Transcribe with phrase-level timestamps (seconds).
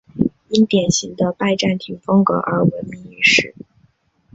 [0.49, 3.53] 因典型的拜占庭风格而闻名于世。